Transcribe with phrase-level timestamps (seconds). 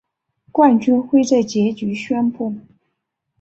[0.51, 2.55] 冠军会在结局宣布。